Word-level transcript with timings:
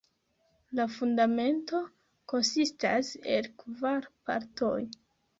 La 0.77 0.85
Fundamento 0.93 1.81
konsistas 2.33 3.11
el 3.35 3.49
kvar 3.65 4.07
partoj. 4.31 4.73